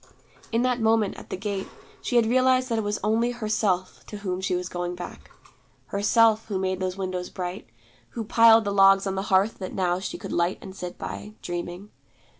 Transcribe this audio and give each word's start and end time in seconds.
In 0.51 0.63
that 0.63 0.81
moment 0.81 1.15
at 1.15 1.29
the 1.29 1.37
gate, 1.37 1.67
she 2.01 2.15
had 2.15 2.25
realized 2.25 2.69
that 2.69 2.79
it 2.79 2.83
was 2.83 2.97
only 3.03 3.29
Herself 3.29 4.03
to 4.07 4.17
whom 4.17 4.41
she 4.41 4.55
was 4.55 4.67
going 4.67 4.95
back. 4.95 5.29
Herself, 5.89 6.47
who 6.47 6.57
made 6.57 6.79
those 6.79 6.97
windows 6.97 7.29
bright, 7.29 7.69
who 8.17 8.23
piled 8.23 8.63
the 8.63 8.71
logs 8.73 9.05
on 9.05 9.13
the 9.13 9.21
hearth 9.29 9.59
that 9.59 9.73
now 9.75 9.99
she 9.99 10.17
could 10.17 10.33
light 10.33 10.57
and 10.59 10.75
sit 10.75 10.97
by, 10.97 11.33
dreaming. 11.43 11.91